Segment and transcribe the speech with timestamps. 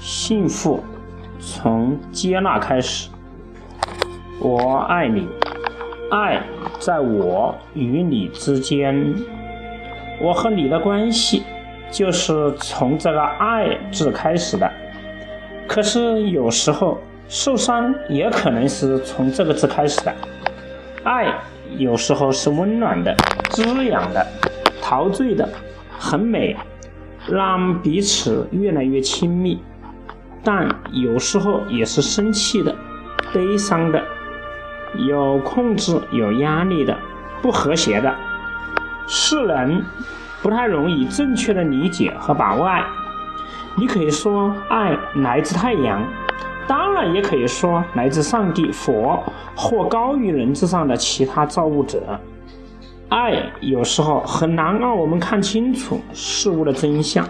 [0.00, 0.82] 幸福
[1.38, 3.08] 从接纳开始。
[4.40, 5.26] 我爱你，
[6.10, 6.42] 爱
[6.78, 9.14] 在我与你之间。
[10.20, 11.42] 我和你的关系
[11.90, 14.70] 就是从这个“爱”字开始的。
[15.66, 20.14] 可是有时候受伤也可能是从这个字开始的。
[21.04, 21.32] 爱
[21.76, 23.14] 有时候是温暖的、
[23.50, 24.24] 滋养的、
[24.80, 25.48] 陶醉的，
[25.98, 26.56] 很美。
[27.28, 29.60] 让彼此越来越亲密，
[30.46, 32.72] 但有时候也是生气的、
[33.32, 34.00] 悲伤的、
[34.94, 36.96] 有控制、有压力的、
[37.42, 38.14] 不和谐的。
[39.08, 39.84] 世人
[40.40, 42.84] 不太容易正确的理解和把握爱。
[43.76, 46.00] 你可以说爱来自太阳，
[46.68, 49.20] 当然也可以说来自上帝、佛
[49.56, 52.20] 或高于人之上的其他造物者。
[53.08, 57.28] 爱有时候很难让我们看清楚事物的真相，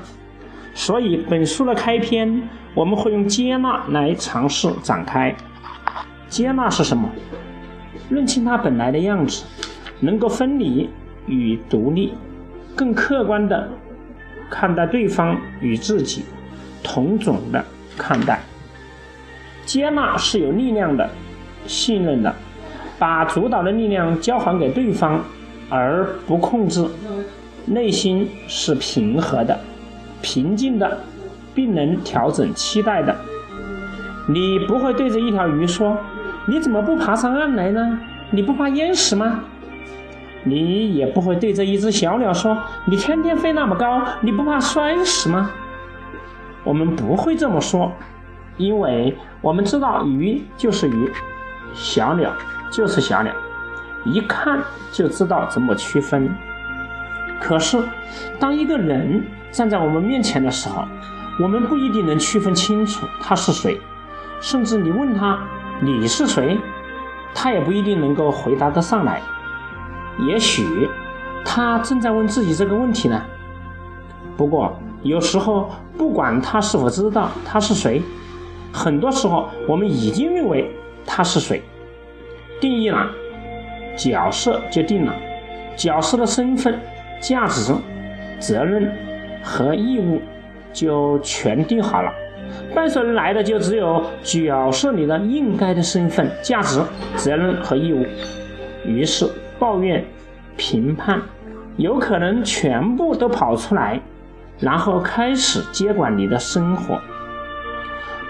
[0.76, 5.34] 所以本书的开篇我们会用接纳来尝试展开。
[6.28, 7.08] 接纳是什么？
[8.10, 9.44] 认清它本来的样子，
[10.00, 10.90] 能够分离
[11.26, 12.12] 与独立，
[12.76, 13.68] 更客观的
[14.50, 16.26] 看待对方与自己，
[16.82, 17.64] 同种的
[17.96, 18.42] 看待。
[19.64, 21.08] 接纳是有力量的，
[21.66, 22.32] 信任的，
[22.98, 25.24] 把主导的力量交还给对方。
[25.68, 26.86] 而不控制，
[27.64, 29.58] 内心是平和的、
[30.26, 30.98] 平静的，
[31.54, 33.14] 并能调整期待的。
[34.26, 35.96] 你不会对着一条鱼说
[36.48, 38.00] ：“你怎么不爬上岸来呢？
[38.32, 39.44] 你不怕淹死吗？”
[40.42, 45.48] 你也不会对着一只小鸟说：“你天天飞那么高，你不怕摔死吗？”
[46.64, 47.92] 我们不会这么说，
[48.56, 51.08] 因为我们知道鱼就是鱼，
[51.72, 52.32] 小鸟
[52.72, 53.32] 就是小鸟。
[54.04, 54.58] 一看
[54.90, 56.28] 就知道怎么区分。
[57.40, 57.78] 可是，
[58.38, 60.84] 当一个人站在我们面前的时候，
[61.40, 63.78] 我们不一定能区分清楚他是谁。
[64.40, 65.38] 甚至你问他
[65.80, 66.58] 你是谁，
[67.34, 69.22] 他也不一定能够回答得上来。
[70.26, 70.88] 也许
[71.44, 73.22] 他正在问自己这个问题呢。
[74.36, 78.02] 不过，有时候不管他是否知道他是谁，
[78.72, 80.70] 很多时候我们已经认为
[81.06, 81.62] 他是谁，
[82.60, 83.08] 定义了。
[83.96, 85.14] 角色就定了，
[85.74, 86.78] 角色的身份、
[87.20, 87.74] 价值、
[88.38, 88.92] 责任
[89.42, 90.20] 和义务
[90.72, 92.12] 就全定好了，
[92.74, 96.80] 伴随而来的就只有角色里的应该的身份、价值、
[97.16, 98.04] 责任和义务。
[98.84, 99.26] 于是
[99.58, 100.04] 抱怨、
[100.56, 101.20] 评判
[101.76, 104.00] 有可能全部都跑出来，
[104.60, 107.00] 然后开始接管你的生活。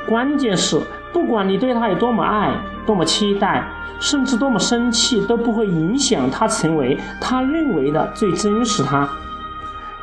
[0.09, 0.81] 关键是，
[1.13, 2.51] 不管你对他有多么爱、
[2.87, 3.65] 多么期待。
[3.99, 9.09] 甚至多么生气都不会影响他成为他认为的最真实他。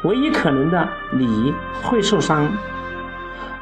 [0.03, 1.53] 唯一可能的，你
[1.83, 2.49] 会受伤。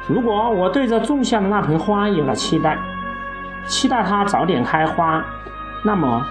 [0.08, 2.78] 如果我对着种下的那盆花有了期待，
[3.66, 5.22] 期待它早点开花，
[5.84, 6.26] 那么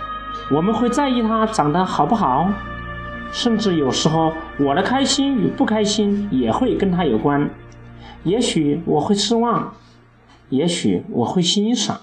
[0.50, 2.50] 我们会在意它长得好不好。
[3.32, 7.48] 甚至有时候，我的开心与不开心也会跟它有关。
[8.24, 9.72] 也许我会失望，
[10.52, 12.02] 也许我会欣赏。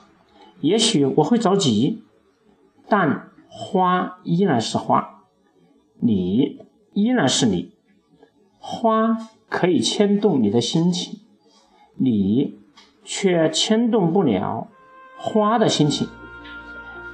[0.60, 2.02] 也许我会着急，
[2.88, 5.20] 但花依然是花，
[6.00, 6.58] 你
[6.94, 7.70] 依然是你。
[8.58, 9.16] 花
[9.48, 11.20] 可以牵动你的心情，
[11.94, 12.58] 你
[13.04, 14.66] 却牵动不了
[15.16, 16.08] 花的心情。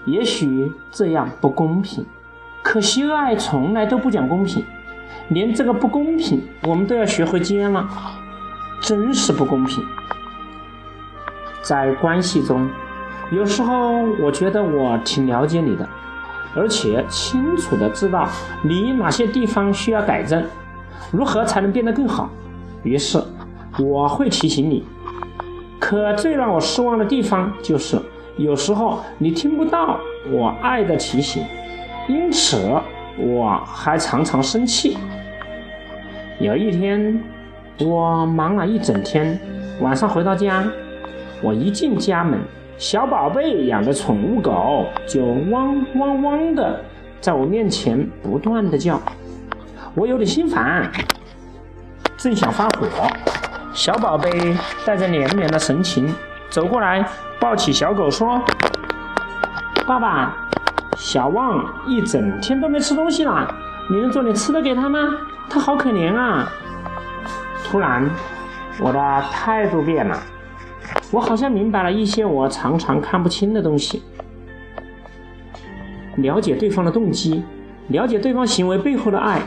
[0.06, 2.06] 也许这样不公平，
[2.62, 4.64] 可惜爱从来都不讲公平，
[5.28, 7.86] 连这个不公平我们都要学会接纳，
[8.80, 9.84] 真是不公平。
[11.64, 12.70] 在关系中。
[13.32, 15.88] 有时候我觉得我挺了解你的，
[16.54, 18.28] 而且清楚的知道
[18.62, 20.44] 你哪些地方需要改正，
[21.10, 22.30] 如何才能变得更好。
[22.82, 23.20] 于是
[23.78, 24.84] 我会提醒你。
[25.80, 28.00] 可最让我失望的地方就是，
[28.36, 29.98] 有时候你听不到
[30.30, 31.44] 我爱的提醒，
[32.08, 32.58] 因此
[33.18, 34.96] 我还常常生气。
[36.40, 37.22] 有一天，
[37.80, 39.38] 我忙了一整天，
[39.80, 40.64] 晚上回到家，
[41.42, 42.40] 我一进家门。
[42.76, 46.80] 小宝贝养的宠物狗就汪汪汪的
[47.20, 49.00] 在我面前不断的叫，
[49.94, 50.90] 我有点心烦，
[52.16, 52.88] 正想发火，
[53.72, 56.12] 小宝贝带着怜怜的神情
[56.50, 57.08] 走过来，
[57.38, 58.42] 抱起小狗说
[59.86, 60.36] ：“爸爸，
[60.96, 63.48] 小旺一整天都没吃东西了，
[63.88, 64.98] 你能做点吃的给他吗？
[65.48, 66.50] 他好可怜啊！”
[67.64, 68.10] 突然，
[68.80, 70.20] 我的态度变了。
[71.10, 74.02] 我好像明白了一些我常常看不清的东西。
[76.16, 77.42] 了解对方的动机，
[77.88, 79.42] 了解对方行为背后的爱，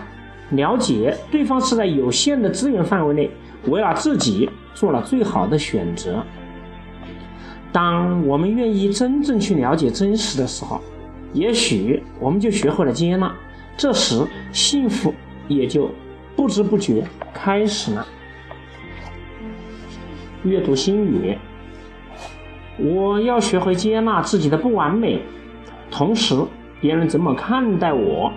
[0.51, 3.29] 了解对方是在有限的资源范围内
[3.67, 6.23] 为了自己做了最好的选择。
[7.71, 10.81] 当我们愿意真正去了解真实的时候，
[11.33, 13.33] 也许我们就学会了接纳，
[13.75, 15.13] 这时幸福
[15.47, 15.89] 也就
[16.35, 18.05] 不知不觉开始了。
[20.43, 21.37] 阅读心语，
[22.77, 25.21] 我要学会接纳自己的不完美，
[25.89, 26.35] 同时
[26.79, 28.31] 别人怎么看待我，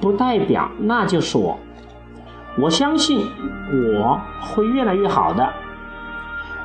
[0.00, 1.58] 不代表那就是我。
[2.58, 3.26] 我相信
[3.72, 5.48] 我会越来越好的。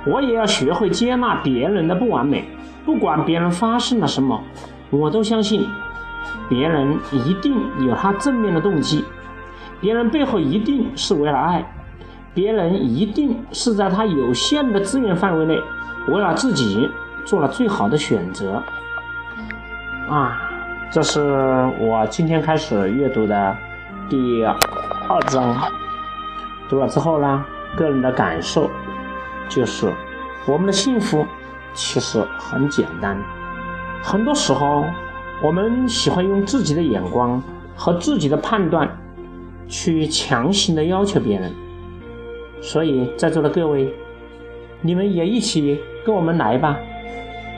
[0.05, 2.43] 我也要学会接纳别人的不完美，
[2.85, 4.41] 不管别人发生了什么，
[4.89, 5.65] 我都相信
[6.49, 7.55] 别人一定
[7.85, 9.03] 有他正面的动机，
[9.79, 11.65] 别人背后一定是为了爱，
[12.37, 15.59] 别人一定是在他有限的资源范围内，
[16.07, 16.87] 为了自己
[17.25, 18.61] 做了最好的选择。
[20.07, 20.39] 啊，
[20.91, 21.19] 这是
[21.79, 23.57] 我今天开始阅读的
[24.07, 25.57] 第二章，
[26.69, 27.43] 读了之后呢，
[27.75, 28.69] 个人的感受。
[29.49, 29.91] 就是
[30.45, 31.25] 我们的幸福
[31.73, 33.17] 其实很简单。
[34.03, 34.85] 很多时候，
[35.41, 37.41] 我们喜欢用自己的眼光
[37.75, 38.87] 和自己的判断
[39.67, 41.51] 去强行的要求别人。
[42.61, 43.93] 所以，在座的各位，
[44.81, 46.77] 你们也一起跟我们来吧。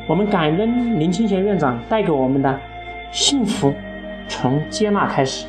[0.07, 2.59] 我们感恩林清贤院长带给我们的
[3.11, 3.73] 幸福，
[4.27, 5.47] 从接纳开始。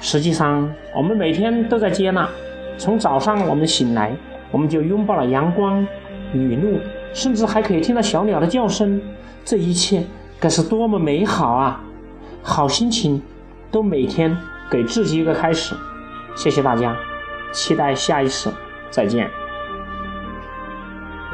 [0.00, 2.28] 实际上，我们每天都在接纳。
[2.76, 4.12] 从早上我们醒来。
[4.50, 5.84] 我们就拥抱了阳光、
[6.32, 6.78] 雨露，
[7.12, 9.02] 甚至还可以听到小鸟的叫声。
[9.44, 10.04] 这一切
[10.38, 11.82] 该是多么美好啊！
[12.40, 13.20] 好心情
[13.72, 14.36] 都每天
[14.70, 15.74] 给自己一个开始。
[16.36, 16.96] 谢谢大家，
[17.54, 18.52] 期待下一次
[18.90, 19.43] 再见。